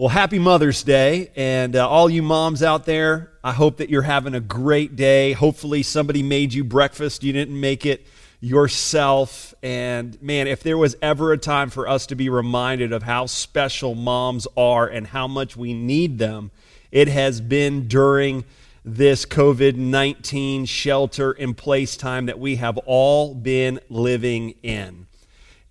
[0.00, 1.30] Well, happy Mother's Day.
[1.36, 5.32] And uh, all you moms out there, I hope that you're having a great day.
[5.32, 7.22] Hopefully, somebody made you breakfast.
[7.22, 8.06] You didn't make it
[8.40, 9.52] yourself.
[9.62, 13.26] And man, if there was ever a time for us to be reminded of how
[13.26, 16.50] special moms are and how much we need them,
[16.90, 18.44] it has been during
[18.82, 25.08] this COVID 19 shelter in place time that we have all been living in.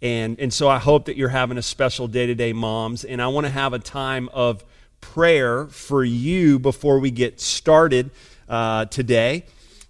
[0.02, 3.04] And, and so I hope that you're having a special day today, moms.
[3.04, 4.64] And I want to have a time of
[5.02, 8.12] prayer for you before we get started
[8.48, 9.46] uh, today.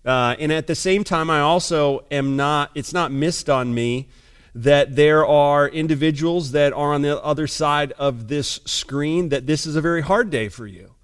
[0.05, 4.07] Uh, and at the same time, I also am not, it's not missed on me
[4.55, 9.65] that there are individuals that are on the other side of this screen that this
[9.65, 10.95] is a very hard day for you.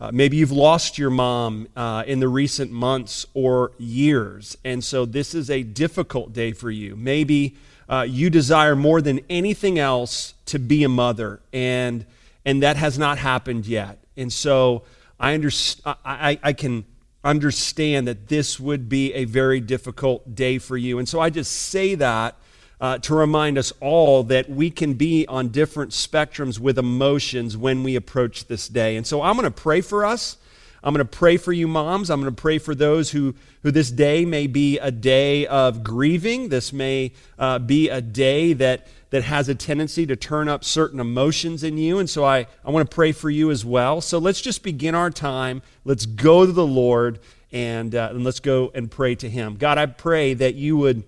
[0.00, 5.04] Uh, maybe you've lost your mom uh, in the recent months or years, and so
[5.04, 6.96] this is a difficult day for you.
[6.96, 7.56] Maybe
[7.88, 12.04] uh, you desire more than anything else to be a mother, and
[12.44, 13.98] and that has not happened yet.
[14.16, 14.82] And so
[15.18, 15.96] I, understand.
[16.04, 16.84] I, I can
[17.24, 20.98] understand that this would be a very difficult day for you.
[20.98, 22.36] And so I just say that
[22.80, 27.82] uh, to remind us all that we can be on different spectrums with emotions when
[27.82, 28.96] we approach this day.
[28.96, 30.36] And so I'm going to pray for us.
[30.84, 32.10] I'm going to pray for you, moms.
[32.10, 35.82] I'm going to pray for those who, who this day may be a day of
[35.82, 36.50] grieving.
[36.50, 41.00] This may uh, be a day that, that has a tendency to turn up certain
[41.00, 41.98] emotions in you.
[41.98, 44.02] And so I, I want to pray for you as well.
[44.02, 45.62] So let's just begin our time.
[45.86, 47.18] Let's go to the Lord
[47.50, 49.54] and, uh, and let's go and pray to Him.
[49.54, 51.02] God, I pray that you would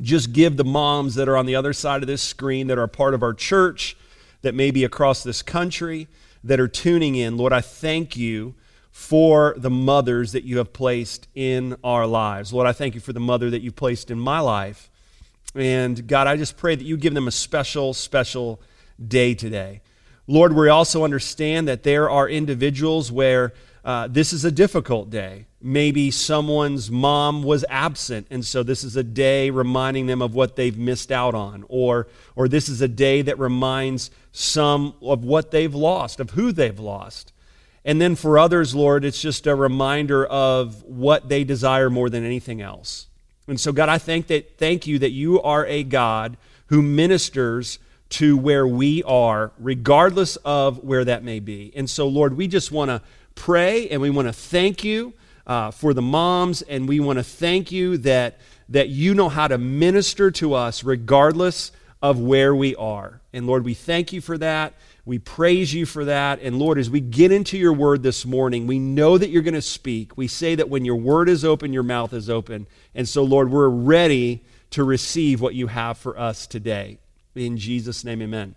[0.00, 2.86] just give the moms that are on the other side of this screen that are
[2.86, 3.96] part of our church,
[4.42, 6.06] that may be across this country,
[6.44, 7.36] that are tuning in.
[7.36, 8.54] Lord, I thank you
[8.90, 12.52] for the mothers that you have placed in our lives.
[12.52, 14.90] Lord, I thank you for the mother that you placed in my life.
[15.54, 18.60] And God, I just pray that you give them a special, special
[19.06, 19.80] day today.
[20.26, 23.52] Lord, we also understand that there are individuals where
[23.84, 25.46] uh, this is a difficult day.
[25.62, 30.56] Maybe someone's mom was absent, and so this is a day reminding them of what
[30.56, 31.64] they've missed out on.
[31.68, 36.52] Or, or this is a day that reminds some of what they've lost, of who
[36.52, 37.32] they've lost.
[37.84, 42.24] And then for others, Lord, it's just a reminder of what they desire more than
[42.24, 43.06] anything else.
[43.46, 46.36] And so, God, I thank, that, thank you that you are a God
[46.66, 47.78] who ministers
[48.10, 51.72] to where we are, regardless of where that may be.
[51.74, 53.02] And so, Lord, we just want to
[53.34, 55.14] pray and we want to thank you
[55.46, 58.38] uh, for the moms, and we want to thank you that,
[58.68, 63.20] that you know how to minister to us regardless of where we are.
[63.32, 64.74] And Lord, we thank you for that.
[65.04, 66.40] We praise you for that.
[66.42, 69.54] And Lord, as we get into your word this morning, we know that you're going
[69.54, 70.16] to speak.
[70.16, 72.66] We say that when your word is open, your mouth is open.
[72.94, 76.98] And so, Lord, we're ready to receive what you have for us today.
[77.34, 78.54] In Jesus' name, amen.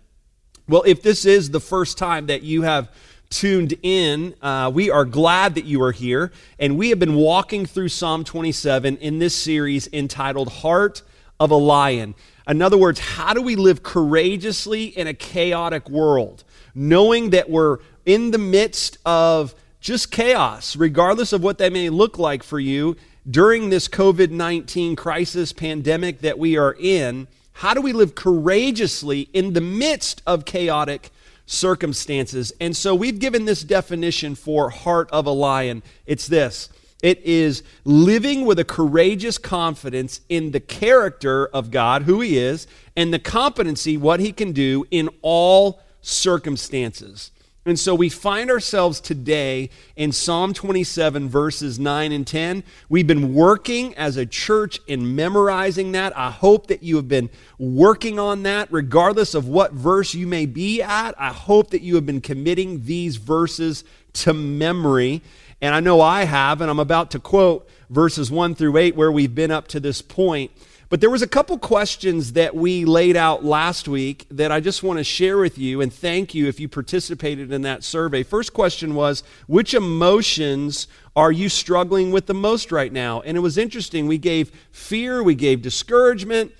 [0.68, 2.90] Well, if this is the first time that you have
[3.30, 6.32] tuned in, uh, we are glad that you are here.
[6.58, 11.02] And we have been walking through Psalm 27 in this series entitled Heart
[11.40, 12.14] of a Lion.
[12.46, 16.44] In other words, how do we live courageously in a chaotic world,
[16.74, 22.18] knowing that we're in the midst of just chaos, regardless of what that may look
[22.18, 22.96] like for you
[23.30, 27.28] during this COVID 19 crisis pandemic that we are in?
[27.54, 31.10] How do we live courageously in the midst of chaotic
[31.46, 32.52] circumstances?
[32.60, 35.82] And so we've given this definition for heart of a lion.
[36.04, 36.68] It's this
[37.04, 42.66] it is living with a courageous confidence in the character of God, who He is,
[42.96, 47.30] and the competency, what He can do in all circumstances.
[47.66, 52.64] And so we find ourselves today in Psalm 27, verses 9 and 10.
[52.88, 56.16] We've been working as a church in memorizing that.
[56.16, 57.28] I hope that you have been
[57.58, 61.14] working on that, regardless of what verse you may be at.
[61.20, 65.22] I hope that you have been committing these verses to memory.
[65.64, 69.10] And I know I have, and I'm about to quote verses 1 through 8 where
[69.10, 70.50] we've been up to this point.
[70.90, 74.82] But there was a couple questions that we laid out last week that I just
[74.82, 78.22] want to share with you and thank you if you participated in that survey.
[78.22, 83.22] First question was, which emotions are you struggling with the most right now?
[83.22, 84.06] And it was interesting.
[84.06, 86.52] We gave fear, we gave discouragement,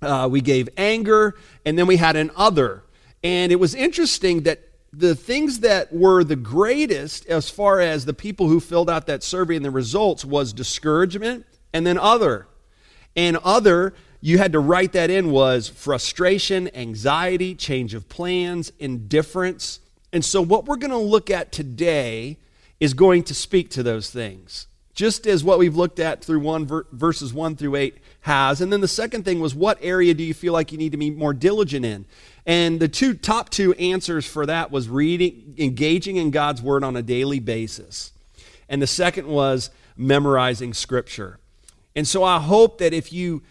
[0.00, 1.34] uh, we gave anger,
[1.66, 2.84] and then we had an other.
[3.24, 8.14] And it was interesting that the things that were the greatest as far as the
[8.14, 12.46] people who filled out that survey and the results was discouragement and then other.
[13.14, 19.80] And other, you had to write that in, was frustration, anxiety, change of plans, indifference.
[20.12, 22.38] And so, what we're going to look at today
[22.80, 24.68] is going to speak to those things
[24.98, 28.60] just as what we've looked at through one ver- verses 1 through 8 has.
[28.60, 30.98] And then the second thing was what area do you feel like you need to
[30.98, 32.04] be more diligent in?
[32.48, 36.96] And the two top two answers for that was reading, engaging in God's word on
[36.96, 38.10] a daily basis.
[38.70, 41.38] And the second was memorizing scripture.
[41.94, 43.42] And so I hope that if you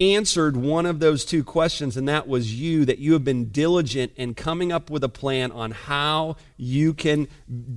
[0.00, 4.12] answered one of those two questions, and that was you, that you have been diligent
[4.16, 7.28] in coming up with a plan on how you can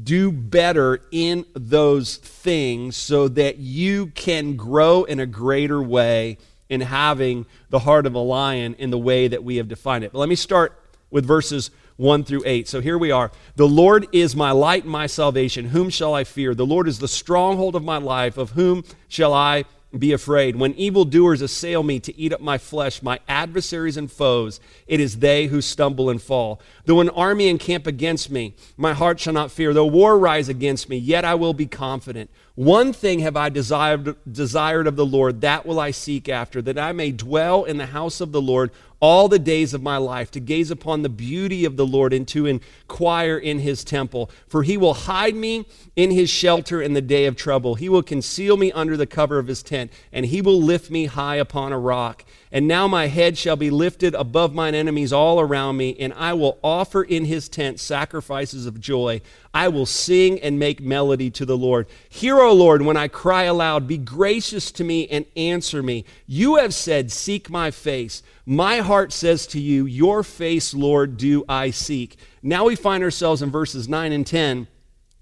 [0.03, 6.37] do better in those things so that you can grow in a greater way
[6.69, 10.11] in having the heart of a lion in the way that we have defined it.
[10.11, 10.79] But let me start
[11.11, 12.67] with verses 1 through 8.
[12.67, 13.31] So here we are.
[13.55, 15.65] The Lord is my light and my salvation.
[15.65, 16.53] Whom shall I fear?
[16.53, 18.37] The Lord is the stronghold of my life.
[18.37, 19.65] Of whom shall I
[19.97, 20.55] be afraid.
[20.55, 25.19] When evildoers assail me to eat up my flesh, my adversaries and foes, it is
[25.19, 26.59] they who stumble and fall.
[26.85, 29.73] Though an army encamp against me, my heart shall not fear.
[29.73, 32.29] Though war rise against me, yet I will be confident.
[32.55, 36.77] One thing have I desired, desired of the Lord, that will I seek after, that
[36.77, 38.71] I may dwell in the house of the Lord
[39.05, 42.27] all the days of my life, to gaze upon the beauty of the Lord and
[42.29, 44.31] to inquire in his temple.
[44.47, 47.75] For he will hide me in his shelter in the day of trouble.
[47.75, 51.05] He will conceal me under the cover of his tent, and he will lift me
[51.05, 52.25] high upon a rock.
[52.55, 56.31] And now my head shall be lifted above mine enemies all around me, and I
[56.31, 59.19] will offer in his tent sacrifices of joy.
[59.53, 61.85] I will sing and make melody to the Lord.
[62.07, 66.05] Hear, O Lord, when I cry aloud, be gracious to me and answer me.
[66.27, 68.23] You have said, Seek my face.
[68.45, 72.15] My heart says to you, Your face, Lord, do I seek.
[72.41, 74.67] Now we find ourselves in verses 9 and 10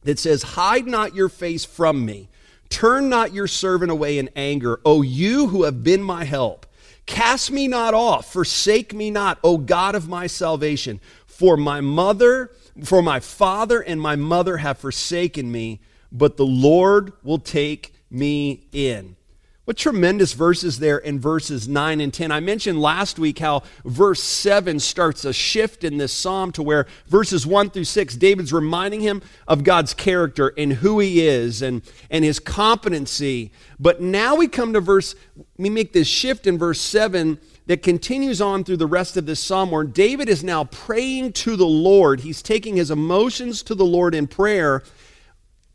[0.03, 2.29] that says, Hide not your face from me.
[2.69, 6.67] Turn not your servant away in anger, O you who have been my help.
[7.05, 11.01] Cast me not off, forsake me not, O God of my salvation.
[11.25, 12.51] For my mother,
[12.83, 18.67] for my father and my mother have forsaken me, but the Lord will take me
[18.71, 19.15] in.
[19.65, 22.31] What tremendous verses there in verses 9 and 10.
[22.31, 26.85] I mentioned last week how verse 7 starts a shift in this psalm to where
[27.07, 31.81] verses 1 through 6, David's reminding him of God's character and who he is and,
[32.09, 33.53] and his competency.
[33.79, 35.15] But now we come to verse,
[35.57, 39.39] we make this shift in verse 7 that continues on through the rest of this
[39.39, 42.19] psalm where David is now praying to the Lord.
[42.19, 44.83] He's taking his emotions to the Lord in prayer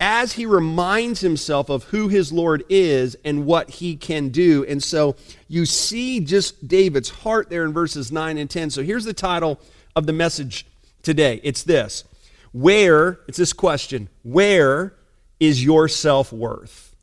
[0.00, 4.64] as he reminds himself of who his Lord is and what he can do.
[4.64, 5.16] And so
[5.48, 8.70] you see just David's heart there in verses 9 and 10.
[8.70, 9.60] So here's the title
[9.96, 10.66] of the message
[11.02, 12.04] today it's this
[12.52, 14.94] Where, it's this question, where
[15.40, 16.94] is your self worth?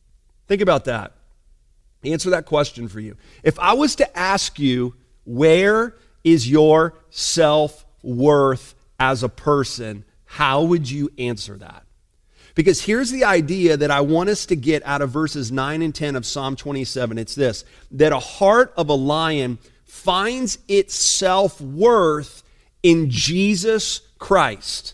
[0.47, 1.11] Think about that.
[2.03, 3.17] Answer that question for you.
[3.43, 4.95] If I was to ask you,
[5.25, 11.84] where is your self worth as a person, how would you answer that?
[12.55, 15.93] Because here's the idea that I want us to get out of verses 9 and
[15.93, 21.59] 10 of Psalm 27 it's this that a heart of a lion finds its self
[21.59, 22.43] worth
[22.81, 24.93] in Jesus Christ.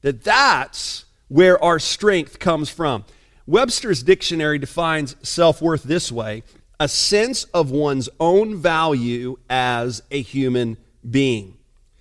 [0.00, 3.04] That that's where our strength comes from.
[3.46, 6.42] Webster's dictionary defines self worth this way
[6.80, 10.76] a sense of one's own value as a human
[11.08, 11.56] being.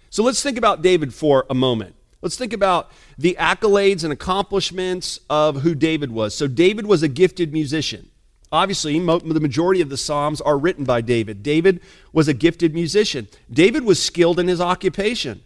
[0.09, 1.95] So let's think about David for a moment.
[2.21, 6.35] Let's think about the accolades and accomplishments of who David was.
[6.35, 8.09] So, David was a gifted musician.
[8.51, 11.41] Obviously, the majority of the Psalms are written by David.
[11.41, 11.81] David
[12.11, 13.27] was a gifted musician.
[13.51, 15.41] David was skilled in his occupation.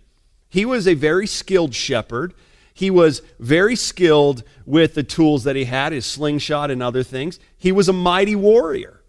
[0.49, 2.33] He was a very skilled shepherd.
[2.73, 7.39] He was very skilled with the tools that he had, his slingshot and other things.
[7.57, 9.01] He was a mighty warrior.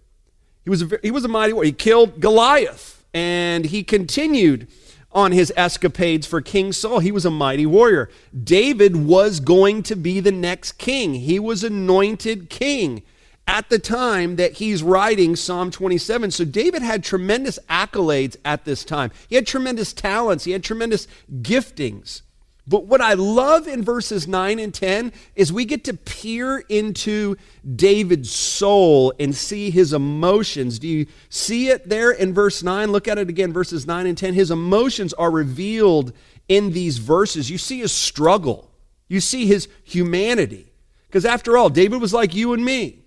[0.62, 1.67] He was a, he was a mighty warrior.
[1.67, 4.69] He killed Goliath, and he continued
[5.12, 6.99] on his escapades for King Saul.
[6.99, 8.11] He was a mighty warrior.
[8.45, 13.03] David was going to be the next king, he was anointed king
[13.49, 16.31] at the time that he's writing Psalm 27.
[16.31, 19.11] So David had tremendous accolades at this time.
[19.27, 21.09] He had tremendous talents, he had tremendous
[21.41, 22.21] giftings.
[22.69, 27.37] But what I love in verses 9 and 10 is we get to peer into
[27.77, 30.79] David's soul and see his emotions.
[30.79, 32.93] Do you see it there in verse 9?
[32.93, 34.35] Look at it again, verses 9 and 10.
[34.35, 36.13] His emotions are revealed
[36.47, 37.51] in these verses.
[37.51, 38.71] You see his struggle,
[39.09, 40.71] you see his humanity.
[41.07, 42.99] Because after all, David was like you and me.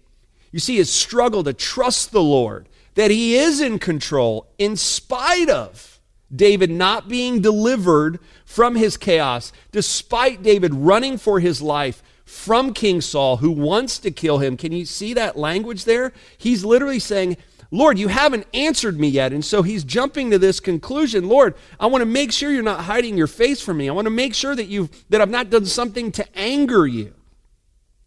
[0.51, 5.50] You see his struggle to trust the Lord, that he is in control in spite
[5.50, 5.90] of
[6.33, 13.01] David not being delivered from his chaos, despite David running for his life from King
[13.01, 14.55] Saul, who wants to kill him.
[14.55, 16.13] Can you see that language there?
[16.38, 17.38] He's literally saying,
[17.71, 19.31] Lord, you haven't answered me yet.
[19.31, 22.85] And so he's jumping to this conclusion Lord, I want to make sure you're not
[22.85, 23.89] hiding your face from me.
[23.89, 27.13] I want to make sure that, you've, that I've not done something to anger you.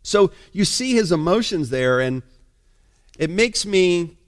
[0.03, 2.23] So you see his emotions there, and
[3.19, 4.19] it makes me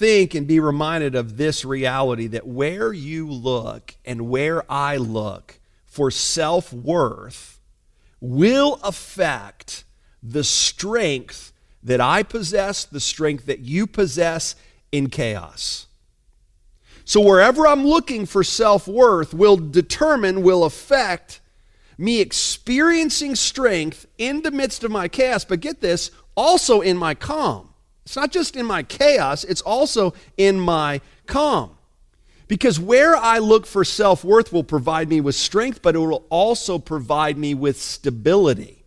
[0.00, 5.60] think and be reminded of this reality that where you look and where I look
[5.84, 7.60] for self worth
[8.18, 9.84] will affect
[10.22, 11.52] the strength
[11.82, 14.56] that I possess, the strength that you possess
[14.90, 15.86] in chaos.
[17.04, 21.42] So, wherever I'm looking for self worth will determine, will affect
[21.98, 27.14] me experiencing strength in the midst of my chaos, but get this, also in my
[27.14, 27.69] calm.
[28.04, 31.76] It's not just in my chaos, it's also in my calm.
[32.48, 36.26] Because where I look for self worth will provide me with strength, but it will
[36.30, 38.80] also provide me with stability.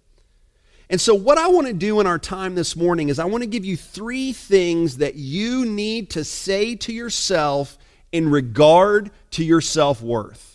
[0.90, 3.42] And so, what I want to do in our time this morning is I want
[3.42, 7.78] to give you three things that you need to say to yourself
[8.12, 10.53] in regard to your self worth.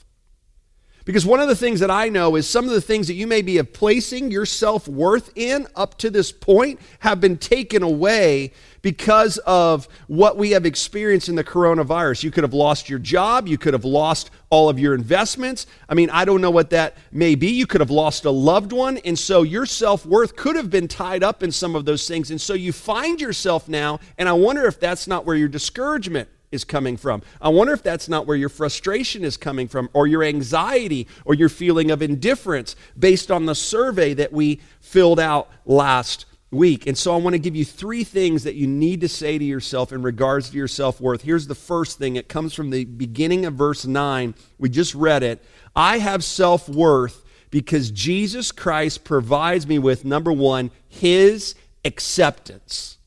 [1.08, 3.26] Because one of the things that I know is some of the things that you
[3.26, 8.52] may be placing your self worth in up to this point have been taken away
[8.82, 12.24] because of what we have experienced in the coronavirus.
[12.24, 13.48] You could have lost your job.
[13.48, 15.66] You could have lost all of your investments.
[15.88, 17.52] I mean, I don't know what that may be.
[17.52, 18.98] You could have lost a loved one.
[18.98, 22.30] And so your self worth could have been tied up in some of those things.
[22.30, 26.28] And so you find yourself now, and I wonder if that's not where your discouragement
[26.50, 27.22] is coming from.
[27.40, 31.34] I wonder if that's not where your frustration is coming from, or your anxiety, or
[31.34, 36.86] your feeling of indifference based on the survey that we filled out last week.
[36.86, 39.44] And so I want to give you three things that you need to say to
[39.44, 41.22] yourself in regards to your self worth.
[41.22, 44.34] Here's the first thing it comes from the beginning of verse 9.
[44.58, 45.44] We just read it.
[45.76, 52.98] I have self worth because Jesus Christ provides me with, number one, his acceptance.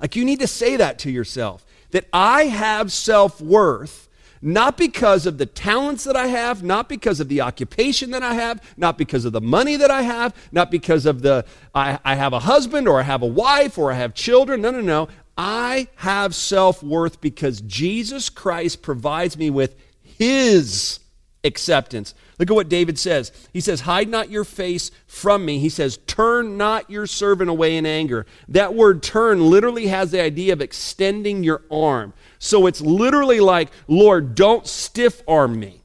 [0.00, 4.08] Like you need to say that to yourself that I have self worth
[4.44, 8.34] not because of the talents that I have, not because of the occupation that I
[8.34, 11.44] have, not because of the money that I have, not because of the
[11.74, 14.60] I, I have a husband or I have a wife or I have children.
[14.60, 15.08] No, no, no.
[15.38, 20.98] I have self worth because Jesus Christ provides me with His
[21.44, 22.12] acceptance.
[22.42, 23.30] Look at what David says.
[23.52, 25.60] He says, Hide not your face from me.
[25.60, 28.26] He says, Turn not your servant away in anger.
[28.48, 32.14] That word turn literally has the idea of extending your arm.
[32.40, 35.84] So it's literally like, Lord, don't stiff arm me.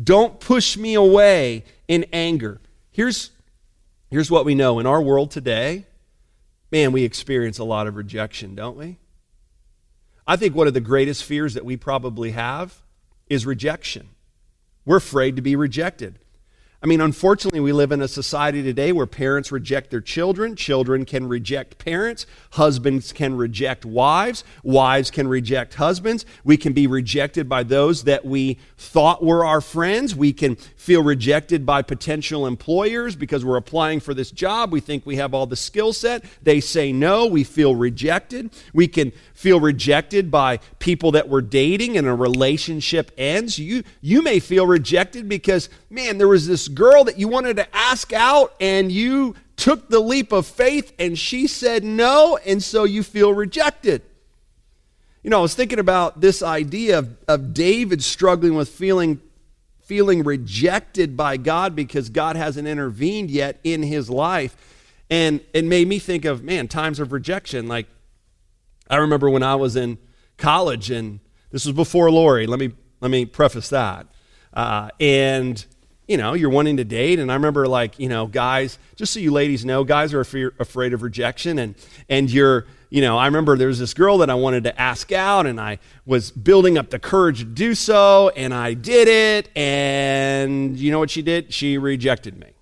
[0.00, 2.60] Don't push me away in anger.
[2.92, 3.32] Here's,
[4.08, 5.86] here's what we know in our world today
[6.70, 8.98] man, we experience a lot of rejection, don't we?
[10.28, 12.82] I think one of the greatest fears that we probably have
[13.28, 14.10] is rejection.
[14.86, 16.20] We're afraid to be rejected.
[16.82, 21.06] I mean, unfortunately, we live in a society today where parents reject their children, children
[21.06, 26.26] can reject parents, husbands can reject wives, wives can reject husbands.
[26.44, 30.14] We can be rejected by those that we thought were our friends.
[30.14, 34.70] We can feel rejected by potential employers because we're applying for this job.
[34.70, 36.24] We think we have all the skill set.
[36.42, 37.26] They say no.
[37.26, 38.50] We feel rejected.
[38.74, 43.58] We can feel rejected by people that we're dating and a relationship ends.
[43.58, 47.76] You, you may feel rejected because, man, there was this girl that you wanted to
[47.76, 52.84] ask out and you took the leap of faith and she said no, and so
[52.84, 54.02] you feel rejected.
[55.24, 59.20] You know, I was thinking about this idea of, of David struggling with feeling,
[59.82, 64.56] feeling rejected by God because God hasn't intervened yet in his life.
[65.10, 67.66] And it made me think of, man, times of rejection.
[67.66, 67.88] Like,
[68.88, 69.98] I remember when I was in
[70.36, 71.18] college, and
[71.50, 72.46] this was before Lori.
[72.46, 74.06] Let me, let me preface that.
[74.52, 75.64] Uh, and
[76.06, 77.18] you know, you're wanting to date.
[77.18, 80.92] And I remember, like, you know, guys, just so you ladies know, guys are afraid
[80.92, 81.58] of rejection.
[81.58, 81.74] And,
[82.08, 85.10] and you're, you know, I remember there was this girl that I wanted to ask
[85.10, 89.50] out, and I was building up the courage to do so, and I did it.
[89.56, 91.52] And you know what she did?
[91.52, 92.52] She rejected me.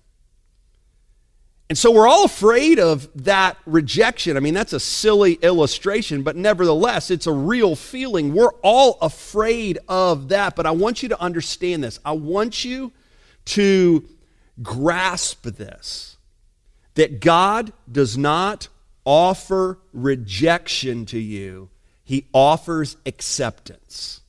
[1.67, 4.37] And so we're all afraid of that rejection.
[4.37, 8.35] I mean, that's a silly illustration, but nevertheless, it's a real feeling.
[8.35, 10.55] We're all afraid of that.
[10.55, 11.99] But I want you to understand this.
[12.05, 12.91] I want you
[13.45, 14.07] to
[14.61, 16.17] grasp this
[16.95, 18.69] that God does not
[19.03, 21.69] offer rejection to you,
[22.03, 24.21] He offers acceptance.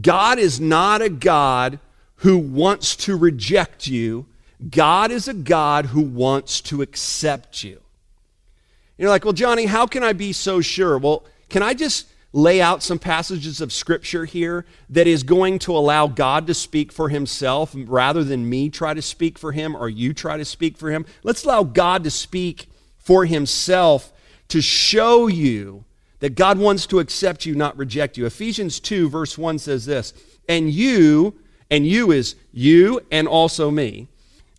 [0.00, 1.78] God is not a God
[2.16, 4.26] who wants to reject you.
[4.70, 7.80] God is a God who wants to accept you.
[8.96, 10.98] You're like, well, Johnny, how can I be so sure?
[10.98, 15.76] Well, can I just lay out some passages of scripture here that is going to
[15.76, 19.88] allow God to speak for himself rather than me try to speak for him or
[19.88, 21.04] you try to speak for him.
[21.22, 24.12] Let's allow God to speak for himself
[24.48, 25.84] to show you
[26.20, 28.26] that God wants to accept you, not reject you.
[28.26, 30.14] Ephesians 2, verse 1 says this,
[30.48, 31.34] and you,
[31.70, 34.08] and you is you and also me,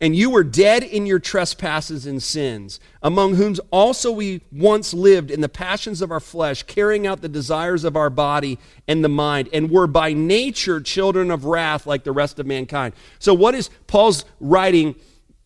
[0.04, 5.32] And you were dead in your trespasses and sins, among whom also we once lived
[5.32, 9.08] in the passions of our flesh, carrying out the desires of our body and the
[9.08, 12.94] mind, and were by nature children of wrath like the rest of mankind.
[13.18, 14.96] So, what is Paul's writing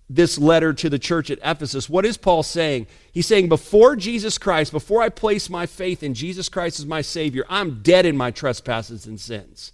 [0.10, 1.88] this letter to the church at Ephesus?
[1.88, 2.88] What is Paul saying?
[3.12, 7.02] He's saying, Before Jesus Christ, before I place my faith in Jesus Christ as my
[7.02, 9.72] Savior, I'm dead in my trespasses and sins.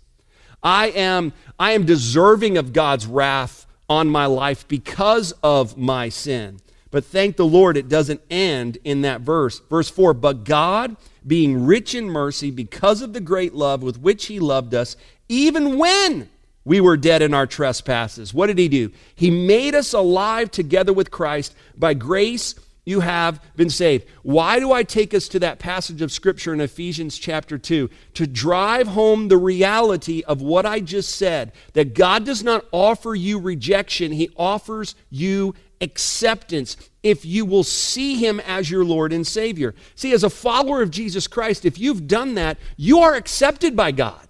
[0.62, 6.60] I am, I am deserving of God's wrath on my life because of my sin.
[6.92, 9.60] But thank the Lord, it doesn't end in that verse.
[9.68, 14.28] Verse 4 But God, being rich in mercy, because of the great love with which
[14.28, 14.96] He loved us,
[15.28, 16.30] even when
[16.66, 18.92] we were dead in our trespasses, what did He do?
[19.16, 21.56] He made us alive together with Christ.
[21.76, 22.54] By grace,
[22.86, 24.06] you have been saved.
[24.24, 27.90] Why do I take us to that passage of Scripture in Ephesians chapter 2?
[28.16, 33.16] To drive home the reality of what I just said that God does not offer
[33.16, 39.26] you rejection, He offers you acceptance if you will see Him as your Lord and
[39.26, 39.76] Savior.
[39.96, 43.92] See, as a follower of Jesus Christ, if you've done that, you are accepted by
[43.92, 44.28] God.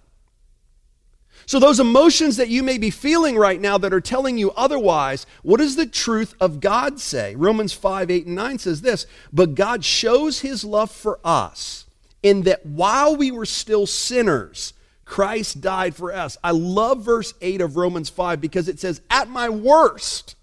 [1.46, 5.26] So, those emotions that you may be feeling right now that are telling you otherwise,
[5.42, 7.34] what does the truth of God say?
[7.34, 11.84] Romans 5 8 and 9 says this But God shows his love for us
[12.22, 14.72] in that while we were still sinners,
[15.04, 16.38] Christ died for us.
[16.42, 20.34] I love verse 8 of Romans 5 because it says, At my worst,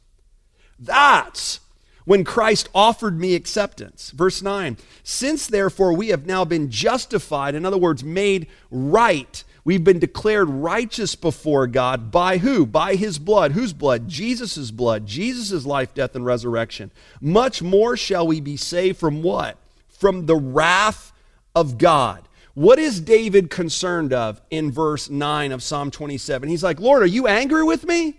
[0.77, 1.59] that's
[2.05, 4.11] when Christ offered me acceptance.
[4.11, 9.83] Verse 9, since therefore we have now been justified, in other words, made right We've
[9.83, 12.65] been declared righteous before God by who?
[12.65, 13.51] By his blood.
[13.51, 14.07] Whose blood?
[14.07, 15.05] Jesus' blood.
[15.05, 16.91] Jesus' life, death, and resurrection.
[17.19, 19.57] Much more shall we be saved from what?
[19.87, 21.13] From the wrath
[21.55, 22.27] of God.
[22.53, 26.49] What is David concerned of in verse 9 of Psalm 27?
[26.49, 28.15] He's like, Lord, are you angry with me?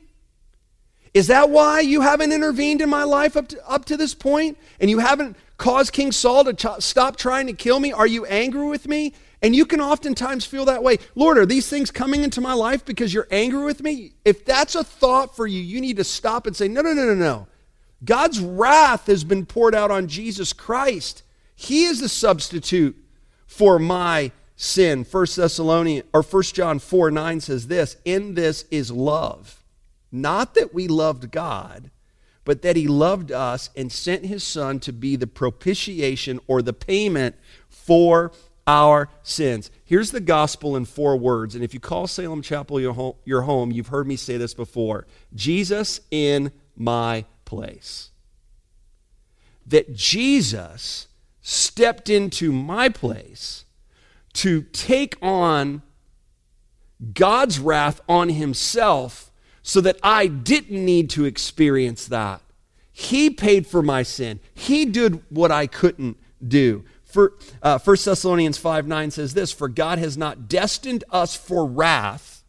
[1.12, 4.56] Is that why you haven't intervened in my life up to, up to this point?
[4.80, 7.92] And you haven't caused King Saul to ch- stop trying to kill me?
[7.92, 9.12] Are you angry with me?
[9.42, 10.98] And you can oftentimes feel that way.
[11.16, 14.12] Lord, are these things coming into my life because you're angry with me?
[14.24, 17.06] If that's a thought for you, you need to stop and say, no, no, no,
[17.06, 17.48] no, no.
[18.04, 21.24] God's wrath has been poured out on Jesus Christ.
[21.56, 22.96] He is the substitute
[23.46, 25.04] for my sin.
[25.04, 29.64] First Thessalonians or 1 John 4 9 says this, in this is love.
[30.12, 31.90] Not that we loved God,
[32.44, 36.72] but that he loved us and sent his son to be the propitiation or the
[36.72, 37.36] payment
[37.68, 38.32] for
[38.66, 39.70] our sins.
[39.84, 41.54] Here's the gospel in four words.
[41.54, 46.00] And if you call Salem Chapel your home, you've heard me say this before Jesus
[46.10, 48.10] in my place.
[49.66, 51.08] That Jesus
[51.40, 53.64] stepped into my place
[54.34, 55.82] to take on
[57.14, 59.30] God's wrath on himself
[59.62, 62.40] so that I didn't need to experience that.
[62.92, 66.84] He paid for my sin, He did what I couldn't do.
[67.12, 71.66] For, uh, 1 Thessalonians 5 9 says this For God has not destined us for
[71.66, 72.42] wrath,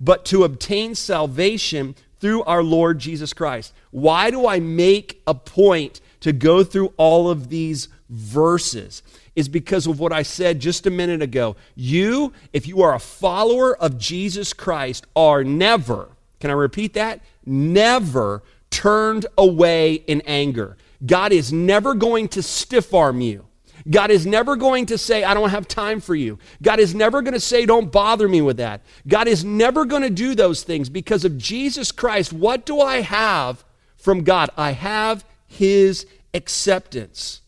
[0.00, 3.72] but to obtain salvation through our Lord Jesus Christ.
[3.90, 9.02] Why do I make a point to go through all of these verses?
[9.34, 11.56] Is because of what I said just a minute ago.
[11.74, 16.08] You, if you are a follower of Jesus Christ, are never,
[16.40, 17.20] can I repeat that?
[17.44, 20.76] Never turned away in anger.
[21.04, 23.45] God is never going to stiff arm you.
[23.88, 26.38] God is never going to say, I don't have time for you.
[26.62, 28.82] God is never going to say, don't bother me with that.
[29.06, 32.32] God is never going to do those things because of Jesus Christ.
[32.32, 33.64] What do I have
[33.96, 34.50] from God?
[34.56, 37.42] I have His acceptance.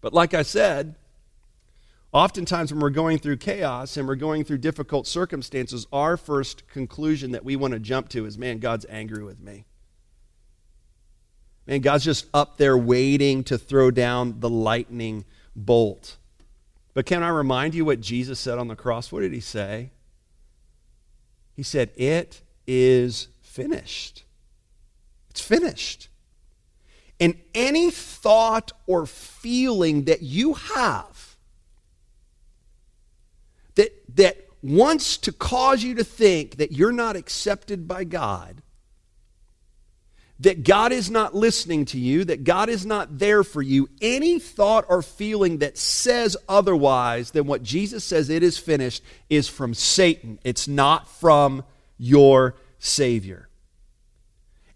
[0.00, 0.94] But like I said,
[2.12, 7.32] oftentimes when we're going through chaos and we're going through difficult circumstances, our first conclusion
[7.32, 9.65] that we want to jump to is, man, God's angry with me.
[11.66, 15.24] Man, God's just up there waiting to throw down the lightning
[15.54, 16.16] bolt.
[16.94, 19.10] But can I remind you what Jesus said on the cross?
[19.10, 19.90] What did he say?
[21.54, 24.24] He said, It is finished.
[25.30, 26.08] It's finished.
[27.18, 31.36] And any thought or feeling that you have
[33.74, 38.62] that, that wants to cause you to think that you're not accepted by God
[40.40, 44.38] that God is not listening to you, that God is not there for you, any
[44.38, 49.72] thought or feeling that says otherwise than what Jesus says it is finished is from
[49.72, 50.38] Satan.
[50.44, 51.64] It's not from
[51.96, 53.48] your Savior.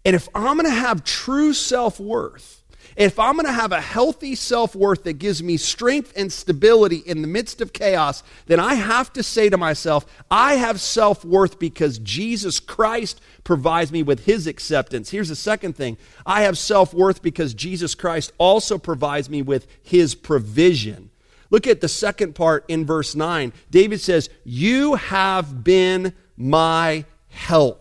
[0.03, 2.60] And if I'm going to have true self worth,
[2.95, 6.97] If I'm going to have a healthy self worth that gives me strength and stability
[6.97, 11.23] in the midst of chaos, then I have to say to myself, I have self
[11.23, 15.09] worth because Jesus Christ provides me with his acceptance.
[15.09, 19.67] Here's the second thing I have self worth because Jesus Christ also provides me with
[19.81, 21.09] his provision.
[21.49, 23.53] Look at the second part in verse 9.
[23.69, 27.80] David says, You have been my help.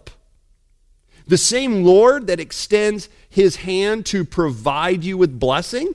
[1.31, 5.95] The same Lord that extends his hand to provide you with blessing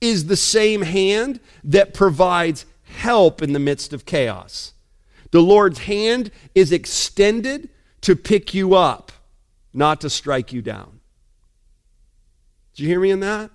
[0.00, 4.72] is the same hand that provides help in the midst of chaos.
[5.30, 7.68] The Lord's hand is extended
[8.00, 9.12] to pick you up,
[9.72, 10.98] not to strike you down.
[12.74, 13.52] Did you hear me in that?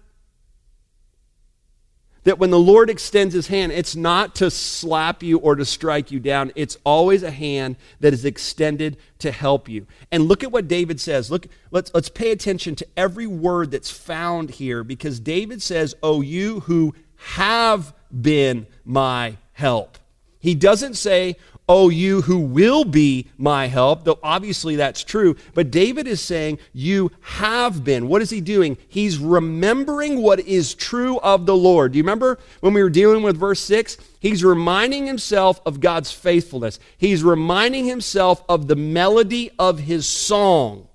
[2.28, 6.12] That when the Lord extends his hand, it's not to slap you or to strike
[6.12, 6.52] you down.
[6.56, 9.88] It's always a hand that is extended to help you.
[10.12, 11.32] And look at what David says.
[11.32, 16.20] Look, let's, let's pay attention to every word that's found here because David says, Oh,
[16.20, 19.98] you who have been my help.
[20.38, 21.38] He doesn't say,
[21.70, 25.36] Oh, you who will be my help, though obviously that's true.
[25.54, 28.08] But David is saying, You have been.
[28.08, 28.78] What is he doing?
[28.88, 31.92] He's remembering what is true of the Lord.
[31.92, 33.98] Do you remember when we were dealing with verse 6?
[34.22, 40.88] He's reminding himself of God's faithfulness, he's reminding himself of the melody of his song,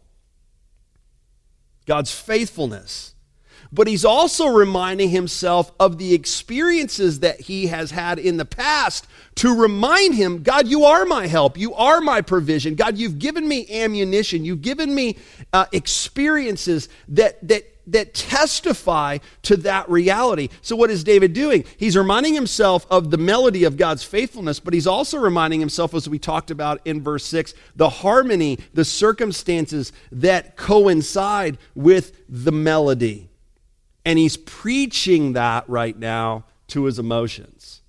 [1.87, 3.13] God's faithfulness
[3.73, 9.07] but he's also reminding himself of the experiences that he has had in the past
[9.37, 11.57] to remind him God, you are my help.
[11.57, 12.75] You are my provision.
[12.75, 14.45] God, you've given me ammunition.
[14.45, 15.17] You've given me
[15.55, 20.51] uh, experiences that, that, that testify to that reality.
[20.61, 21.65] So, what is David doing?
[21.79, 26.09] He's reminding himself of the melody of God's faithfulness, but he's also reminding himself, as
[26.09, 33.31] we talked about in verse 6, the harmony, the circumstances that coincide with the melody.
[34.05, 37.83] And he's preaching that right now to his emotions.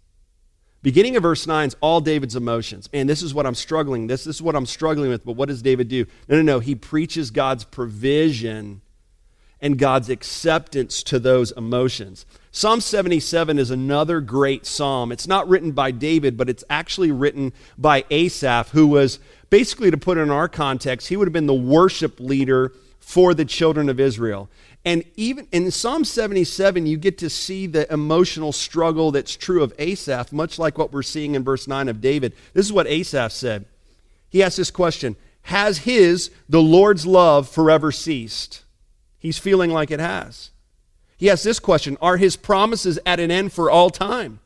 [0.82, 2.89] Beginning of verse 9 is all David's emotions.
[2.91, 4.08] And this is what I'm struggling.
[4.08, 5.26] This, this is what I'm struggling with.
[5.26, 6.06] But what does David do?
[6.28, 6.60] No, no, no.
[6.60, 8.82] He preaches God's provision
[9.62, 12.26] and God's acceptance to those emotions.
[12.52, 15.13] Psalm 77 is another great psalm.
[15.13, 19.97] It's not written by David, but it's actually written by Asaph, who was basically, to
[19.97, 23.88] put it in our context, he would have been the worship leader for the children
[23.88, 24.49] of Israel.
[24.86, 29.74] And even in Psalm 77, you get to see the emotional struggle that's true of
[29.80, 32.34] Asaph, much like what we're seeing in verse 9 of David.
[32.54, 33.65] This is what Asaph said.
[34.30, 38.63] He asked this question Has his, the Lord's love, forever ceased?
[39.17, 40.52] He's feeling like it has.
[41.15, 44.41] He asks this question Are his promises at an end for all time?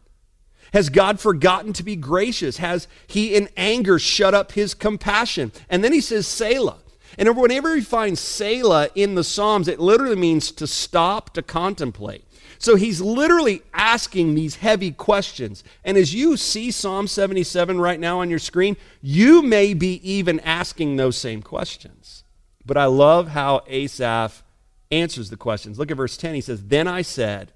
[0.74, 2.58] Has God forgotten to be gracious?
[2.58, 5.52] Has he in anger shut up his compassion?
[5.70, 6.78] And then he says, Selah.
[7.18, 12.24] And whenever we find Selah in the Psalms, it literally means to stop, to contemplate.
[12.60, 15.64] So he's literally asking these heavy questions.
[15.84, 20.40] And as you see Psalm 77 right now on your screen, you may be even
[20.42, 22.24] asking those same questions.
[22.66, 24.44] But I love how Asaph
[24.92, 25.80] answers the questions.
[25.80, 26.36] Look at verse 10.
[26.36, 27.52] He says, Then I said,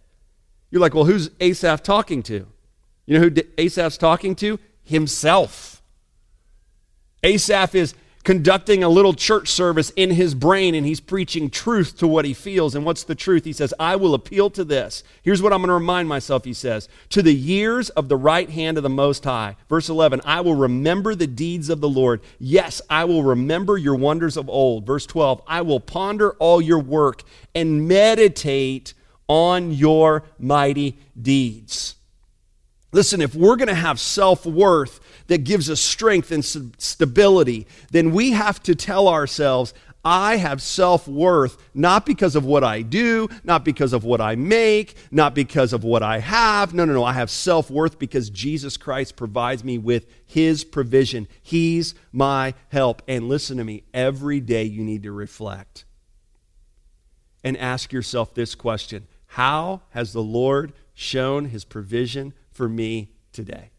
[0.69, 2.47] You're like, well, who's Asaph talking to?
[3.05, 4.59] You know who Asaph's talking to?
[4.83, 5.81] Himself.
[7.23, 12.07] Asaph is conducting a little church service in his brain and he's preaching truth to
[12.07, 12.75] what he feels.
[12.75, 13.45] And what's the truth?
[13.45, 15.03] He says, I will appeal to this.
[15.23, 18.49] Here's what I'm going to remind myself, he says, to the years of the right
[18.49, 19.55] hand of the Most High.
[19.69, 22.21] Verse 11, I will remember the deeds of the Lord.
[22.39, 24.85] Yes, I will remember your wonders of old.
[24.85, 27.23] Verse 12, I will ponder all your work
[27.55, 28.93] and meditate
[29.27, 31.95] on your mighty deeds.
[32.91, 38.11] Listen, if we're going to have self worth that gives us strength and stability, then
[38.11, 39.73] we have to tell ourselves,
[40.03, 44.35] I have self worth not because of what I do, not because of what I
[44.35, 46.73] make, not because of what I have.
[46.73, 47.03] No, no, no.
[47.03, 51.27] I have self worth because Jesus Christ provides me with His provision.
[51.41, 53.03] He's my help.
[53.07, 55.85] And listen to me, every day you need to reflect
[57.43, 63.71] and ask yourself this question How has the Lord shown His provision for me today.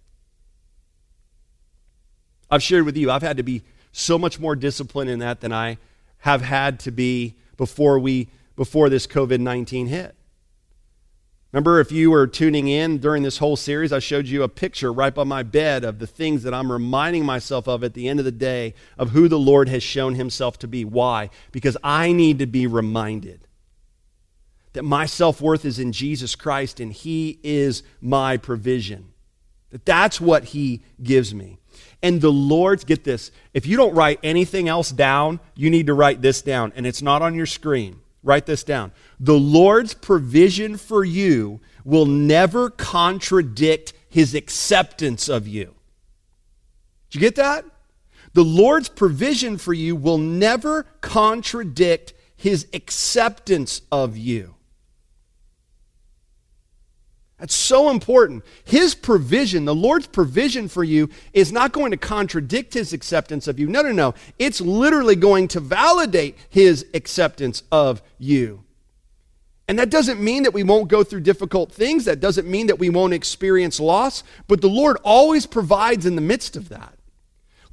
[2.51, 5.53] I've shared with you, I've had to be so much more disciplined in that than
[5.53, 5.79] I
[6.19, 10.17] have had to be before we before this COVID-19 hit.
[11.53, 14.93] Remember, if you were tuning in during this whole series, I showed you a picture
[14.93, 18.19] right by my bed of the things that I'm reminding myself of at the end
[18.19, 20.85] of the day of who the Lord has shown himself to be.
[20.85, 21.31] Why?
[21.53, 23.42] Because I need to be reminded
[24.73, 29.13] that my self worth is in Jesus Christ and He is my provision.
[29.71, 31.59] That that's what He gives me.
[32.03, 35.95] And the Lord's, get this, if you don't write anything else down, you need to
[35.95, 36.73] write this down.
[36.75, 38.01] And it's not on your screen.
[38.25, 38.93] Write this down.
[39.19, 45.75] The Lord's provision for you will never contradict his acceptance of you.
[47.11, 47.65] Did you get that?
[48.35, 54.55] The Lord's provision for you will never contradict his acceptance of you.
[57.43, 58.45] That's so important.
[58.65, 63.59] His provision, the Lord's provision for you, is not going to contradict his acceptance of
[63.59, 63.67] you.
[63.67, 64.15] No, no, no.
[64.39, 68.63] It's literally going to validate his acceptance of you.
[69.67, 72.05] And that doesn't mean that we won't go through difficult things.
[72.05, 74.23] That doesn't mean that we won't experience loss.
[74.47, 76.95] But the Lord always provides in the midst of that.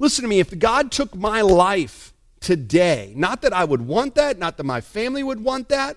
[0.00, 4.36] Listen to me, if God took my life today, not that I would want that,
[4.36, 5.96] not that my family would want that,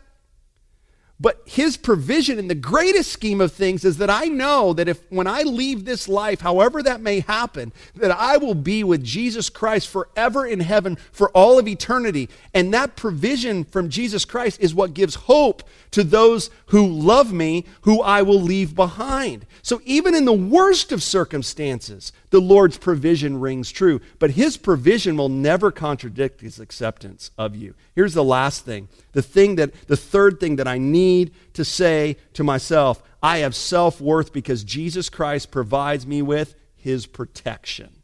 [1.23, 5.09] but his provision in the greatest scheme of things is that I know that if
[5.09, 9.49] when I leave this life, however that may happen, that I will be with Jesus
[9.49, 12.27] Christ forever in heaven for all of eternity.
[12.53, 17.67] And that provision from Jesus Christ is what gives hope to those who love me,
[17.83, 19.45] who I will leave behind.
[19.61, 24.01] So even in the worst of circumstances, the Lord's provision rings true.
[24.17, 27.75] But his provision will never contradict his acceptance of you.
[27.93, 28.89] Here's the last thing.
[29.11, 33.53] The thing that the third thing that I need to say to myself, I have
[33.53, 38.01] self-worth because Jesus Christ provides me with his protection.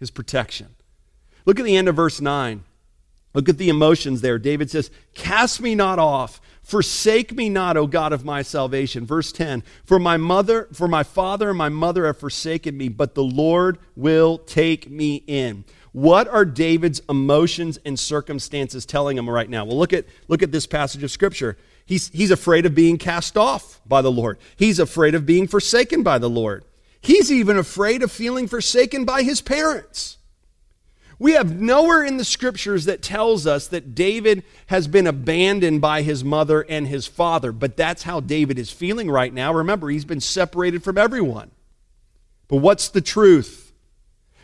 [0.00, 0.74] His protection.
[1.46, 2.64] Look at the end of verse 9.
[3.34, 4.40] Look at the emotions there.
[4.40, 9.04] David says, Cast me not off Forsake me not, O God of my salvation.
[9.04, 13.14] Verse 10 For my mother, for my father and my mother have forsaken me, but
[13.14, 15.64] the Lord will take me in.
[15.92, 19.66] What are David's emotions and circumstances telling him right now?
[19.66, 21.56] Well, look at, look at this passage of Scripture.
[21.84, 26.02] He's, he's afraid of being cast off by the Lord, he's afraid of being forsaken
[26.02, 26.64] by the Lord.
[27.00, 30.16] He's even afraid of feeling forsaken by his parents.
[31.18, 36.02] We have nowhere in the scriptures that tells us that David has been abandoned by
[36.02, 39.52] his mother and his father, but that's how David is feeling right now.
[39.52, 41.50] Remember, he's been separated from everyone.
[42.48, 43.72] But what's the truth?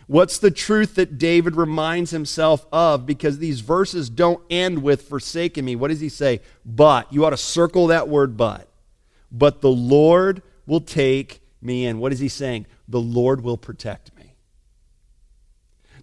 [0.07, 3.07] What's the truth that David reminds himself of?
[3.07, 5.77] Because these verses don't end with forsaken me.
[5.77, 6.41] What does he say?
[6.65, 7.13] But.
[7.13, 8.69] You ought to circle that word but.
[9.31, 12.01] But the Lord will take me in.
[12.01, 12.67] What is he saying?
[12.89, 14.20] The Lord will protect me.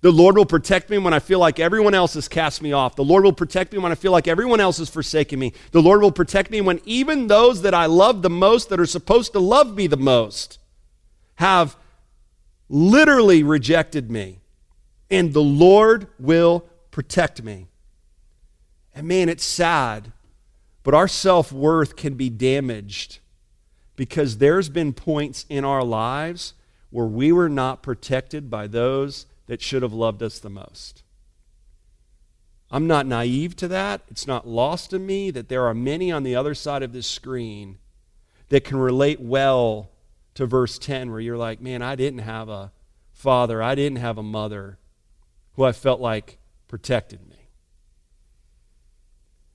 [0.02, 2.96] The Lord will protect me when I feel like everyone else has cast me off.
[2.96, 5.54] The Lord will protect me when I feel like everyone else has forsaken me.
[5.72, 8.86] The Lord will protect me when even those that I love the most, that are
[8.86, 10.60] supposed to love me the most,
[11.36, 11.76] have
[12.70, 14.40] literally rejected me.
[15.10, 17.68] And the Lord will protect me.
[18.94, 20.12] And man, it's sad,
[20.84, 23.20] but our self worth can be damaged
[23.96, 26.54] because there's been points in our lives
[26.90, 31.04] where we were not protected by those that should have loved us the most.
[32.70, 34.02] I'm not naive to that.
[34.10, 37.08] It's not lost to me that there are many on the other side of this
[37.08, 37.78] screen
[38.50, 39.90] that can relate well
[40.36, 42.72] to verse 10, where you're like, man, I didn't have a
[43.12, 44.78] father, I didn't have a mother
[45.54, 47.50] who I felt like protected me.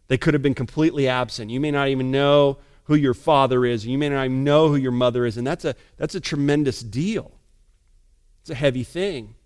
[0.09, 1.50] They could have been completely absent.
[1.50, 4.76] You may not even know who your father is, you may not even know who
[4.76, 7.31] your mother is, and that's a, that's a tremendous deal.
[8.40, 9.37] It's a heavy thing.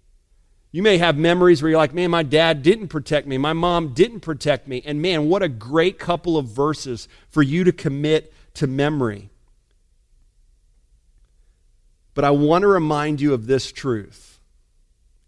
[0.77, 3.39] You may have memories where you're like, man, my dad didn't protect me.
[3.39, 4.83] My mom didn't protect me.
[4.85, 9.31] And man, what a great couple of verses for you to commit to memory.
[12.13, 14.39] But I want to remind you of this truth.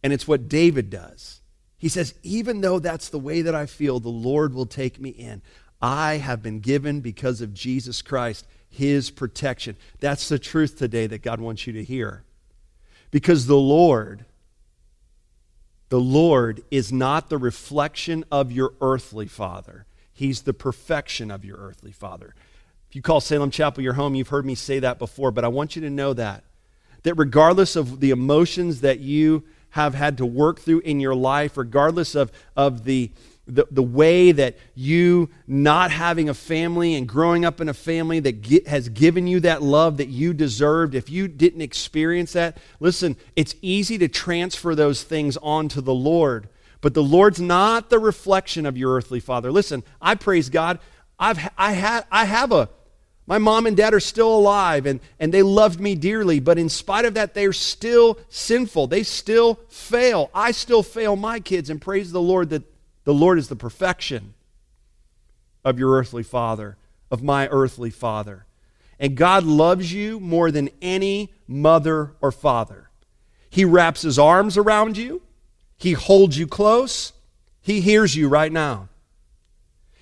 [0.02, 1.40] And it's what David does.
[1.78, 5.08] He says, even though that's the way that I feel, the Lord will take me
[5.08, 5.40] in.
[5.80, 9.78] I have been given because of Jesus Christ his protection.
[9.98, 12.22] That's the truth today that God wants you to hear.
[13.10, 14.26] Because the Lord
[15.88, 21.58] the Lord is not the reflection of your earthly father, He's the perfection of your
[21.58, 22.34] earthly father.
[22.88, 25.48] If you call Salem Chapel your home, you've heard me say that before, but I
[25.48, 26.42] want you to know that.
[27.02, 31.56] That regardless of the emotions that you have had to work through in your life,
[31.56, 33.12] regardless of, of the,
[33.48, 38.20] the, the way that you not having a family and growing up in a family
[38.20, 42.58] that get, has given you that love that you deserved, if you didn't experience that,
[42.78, 46.48] listen, it's easy to transfer those things onto the Lord.
[46.80, 49.50] But the Lord's not the reflection of your earthly father.
[49.50, 50.78] Listen, I praise God.
[51.18, 52.68] I've, I, had, I have a,
[53.26, 56.68] my mom and dad are still alive and, and they loved me dearly, but in
[56.68, 58.86] spite of that, they're still sinful.
[58.86, 60.30] They still fail.
[60.34, 62.62] I still fail my kids, and praise the Lord that
[63.08, 64.34] the Lord is the perfection
[65.64, 66.76] of your earthly father,
[67.10, 68.44] of my earthly father.
[69.00, 72.90] And God loves you more than any mother or father.
[73.48, 75.22] He wraps his arms around you,
[75.78, 77.14] He holds you close,
[77.62, 78.90] He hears you right now.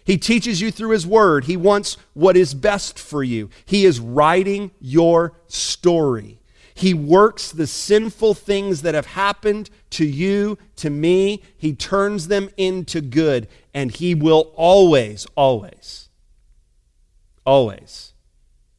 [0.04, 1.44] He teaches you through His Word.
[1.44, 3.50] He wants what is best for you.
[3.64, 6.35] He is writing your story.
[6.76, 12.50] He works the sinful things that have happened to you, to me, He turns them
[12.58, 16.10] into good, and He will always, always,
[17.46, 18.12] always,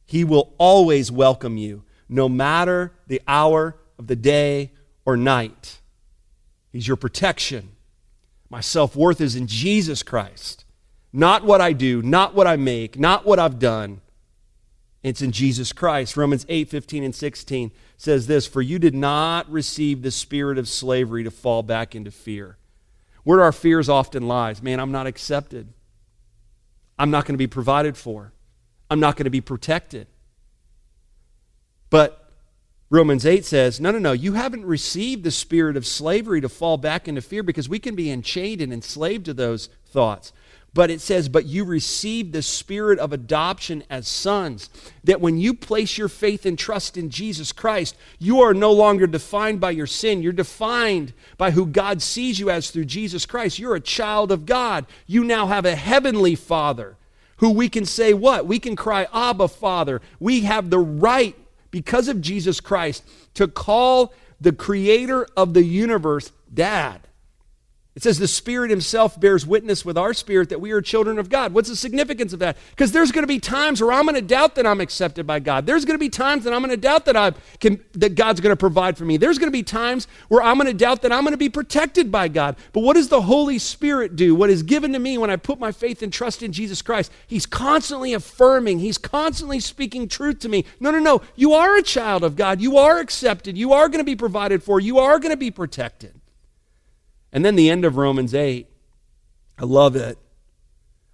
[0.06, 4.70] He will always welcome you, no matter the hour of the day
[5.04, 5.80] or night.
[6.70, 7.70] He's your protection.
[8.48, 10.64] My self worth is in Jesus Christ.
[11.12, 14.02] Not what I do, not what I make, not what I've done.
[15.02, 16.16] It's in Jesus Christ.
[16.16, 20.68] Romans 8, 15, and 16 says this For you did not receive the spirit of
[20.68, 22.56] slavery to fall back into fear.
[23.22, 25.68] Where our fears often lies, man, I'm not accepted.
[26.98, 28.32] I'm not going to be provided for.
[28.90, 30.08] I'm not going to be protected.
[31.90, 32.28] But
[32.90, 36.78] Romans 8 says, no, no, no, you haven't received the spirit of slavery to fall
[36.78, 40.32] back into fear because we can be enchained and enslaved to those thoughts.
[40.74, 44.70] But it says, But you received the spirit of adoption as sons.
[45.04, 49.06] That when you place your faith and trust in Jesus Christ, you are no longer
[49.06, 50.22] defined by your sin.
[50.22, 53.58] You're defined by who God sees you as through Jesus Christ.
[53.58, 54.86] You're a child of God.
[55.06, 56.96] You now have a heavenly Father
[57.38, 58.46] who we can say, What?
[58.46, 60.00] We can cry, Abba, Father.
[60.20, 61.34] We have the right,
[61.70, 63.04] because of Jesus Christ,
[63.34, 67.07] to call the creator of the universe Dad.
[67.98, 71.28] It says the Spirit Himself bears witness with our spirit that we are children of
[71.28, 71.52] God.
[71.52, 72.56] What's the significance of that?
[72.70, 75.40] Because there's going to be times where I'm going to doubt that I'm accepted by
[75.40, 75.66] God.
[75.66, 78.38] There's going to be times that I'm going to doubt that I can that God's
[78.40, 79.16] going to provide for me.
[79.16, 81.48] There's going to be times where I'm going to doubt that I'm going to be
[81.48, 82.54] protected by God.
[82.72, 84.32] But what does the Holy Spirit do?
[84.32, 87.10] What is given to me when I put my faith and trust in Jesus Christ?
[87.26, 88.78] He's constantly affirming.
[88.78, 90.66] He's constantly speaking truth to me.
[90.78, 91.20] No, no, no.
[91.34, 92.60] You are a child of God.
[92.60, 93.58] You are accepted.
[93.58, 94.78] You are going to be provided for.
[94.78, 96.14] You are going to be protected.
[97.32, 98.66] And then the end of Romans 8,
[99.58, 100.18] I love it,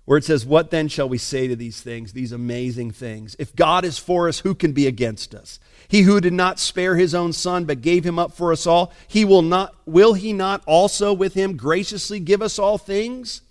[0.05, 3.35] where it says, What then shall we say to these things, these amazing things?
[3.39, 5.59] If God is for us, who can be against us?
[5.89, 8.93] He who did not spare his own son, but gave him up for us all,
[9.09, 13.43] he will not, will he not also with him graciously give us all things?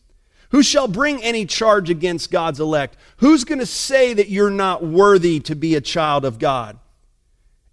[0.51, 2.95] Who shall bring any charge against God's elect?
[3.17, 6.77] Who's going to say that you're not worthy to be a child of God?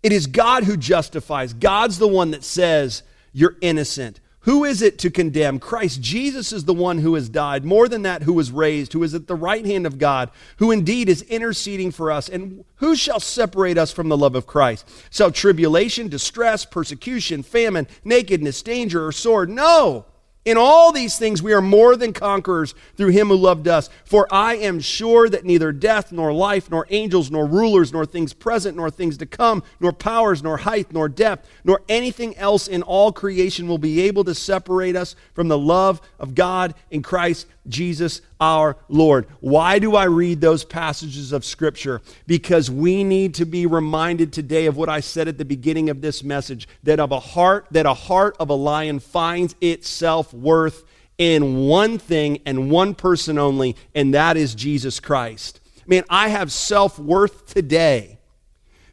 [0.03, 1.53] It is God who justifies.
[1.53, 4.20] God's the one that says you're innocent.
[4.45, 5.59] Who is it to condemn?
[5.59, 9.03] Christ Jesus is the one who has died, more than that, who was raised, who
[9.03, 12.29] is at the right hand of God, who indeed is interceding for us.
[12.29, 14.89] And who shall separate us from the love of Christ?
[15.11, 19.51] Shall tribulation, distress, persecution, famine, nakedness, danger, or sword?
[19.51, 20.07] No.
[20.47, 23.91] In all these things, we are more than conquerors through him who loved us.
[24.05, 28.33] For I am sure that neither death, nor life, nor angels, nor rulers, nor things
[28.33, 32.83] present, nor things to come, nor powers, nor height, nor depth, nor anything else in
[32.83, 37.47] all creation will be able to separate us from the love of God in Christ
[37.69, 39.27] Jesus our Lord.
[39.41, 42.01] Why do I read those passages of Scripture?
[42.27, 46.01] Because we need to be reminded today of what I said at the beginning of
[46.01, 50.85] this message that of a heart that a heart of a lion finds its self-worth
[51.19, 55.61] in one thing and one person only, and that is Jesus Christ.
[55.87, 58.19] Man, I have self-worth today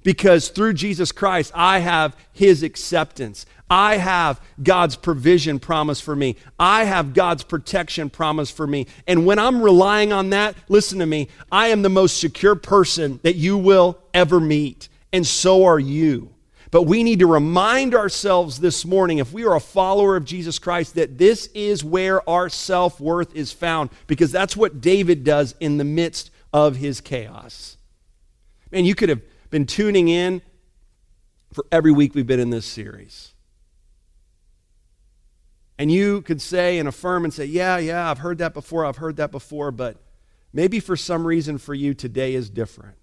[0.04, 3.46] because through Jesus Christ I have his acceptance.
[3.70, 6.38] I have God's provision promised for me.
[6.58, 8.88] I have God's protection promised for me.
[9.08, 13.20] And when I'm relying on that, listen to me, I am the most secure person
[13.24, 14.88] that you will ever meet.
[15.12, 16.34] And so are you.
[16.70, 20.60] But we need to remind ourselves this morning, if we are a follower of Jesus
[20.60, 25.56] Christ, that this is where our self worth is found, because that's what David does
[25.60, 27.78] in the midst of his chaos.
[28.72, 30.42] Man, you could have been tuning in
[31.54, 33.34] for every week we've been in this series.
[35.80, 38.98] And you could say and affirm and say, Yeah, yeah, I've heard that before, I've
[38.98, 39.98] heard that before, but
[40.52, 42.96] maybe for some reason for you today is different.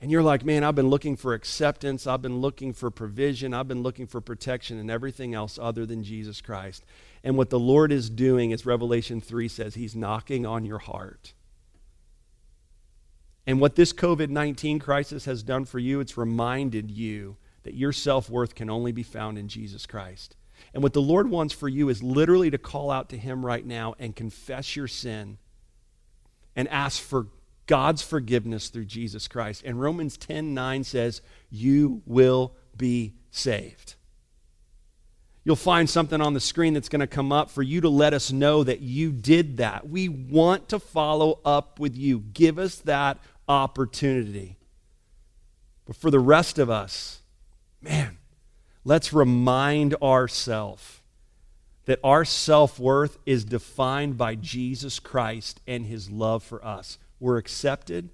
[0.00, 3.68] And you're like, Man, I've been looking for acceptance, I've been looking for provision, I've
[3.68, 6.84] been looking for protection and everything else other than Jesus Christ.
[7.24, 11.32] And what the Lord is doing, as Revelation 3 says, He's knocking on your heart.
[13.46, 17.92] And what this COVID 19 crisis has done for you, it's reminded you that your
[17.92, 20.36] self worth can only be found in Jesus Christ.
[20.74, 23.64] And what the Lord wants for you is literally to call out to Him right
[23.64, 25.38] now and confess your sin
[26.56, 27.28] and ask for
[27.66, 29.62] God's forgiveness through Jesus Christ.
[29.64, 33.94] And Romans 10 9 says, You will be saved.
[35.44, 38.12] You'll find something on the screen that's going to come up for you to let
[38.12, 39.88] us know that you did that.
[39.88, 42.20] We want to follow up with you.
[42.20, 44.58] Give us that opportunity.
[45.86, 47.22] But for the rest of us,
[47.80, 48.18] man,
[48.84, 51.00] let's remind ourselves
[51.88, 56.98] that our self worth is defined by Jesus Christ and his love for us.
[57.18, 58.10] We're accepted,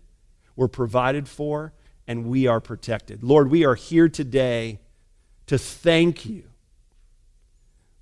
[0.55, 1.73] we're provided for,
[2.07, 3.25] and we are protected.
[3.25, 4.79] Lord, we are here today
[5.47, 6.45] to thank you,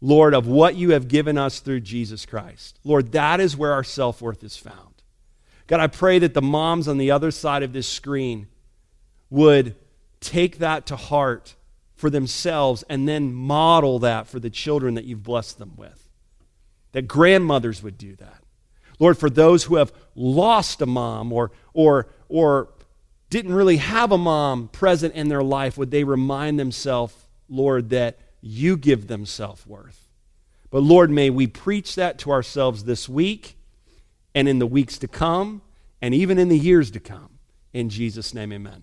[0.00, 2.78] Lord, of what you have given us through Jesus Christ.
[2.84, 4.92] Lord, that is where our self worth is found.
[5.66, 8.46] God, I pray that the moms on the other side of this screen
[9.30, 9.74] would
[10.20, 11.54] take that to heart
[12.02, 16.10] for themselves and then model that for the children that you've blessed them with.
[16.90, 18.42] That grandmothers would do that.
[18.98, 22.70] Lord, for those who have lost a mom or, or, or
[23.30, 27.14] didn't really have a mom present in their life, would they remind themselves,
[27.48, 30.08] Lord, that you give them self worth?
[30.70, 33.56] But Lord, may we preach that to ourselves this week
[34.34, 35.62] and in the weeks to come
[36.00, 37.38] and even in the years to come.
[37.72, 38.82] In Jesus' name, amen.